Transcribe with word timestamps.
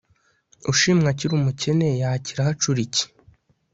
ushimwa 0.71 1.07
akiri 1.13 1.33
umukene, 1.39 1.87
yakira 2.01 2.47
hacura 2.47 2.79
iki 2.85 3.05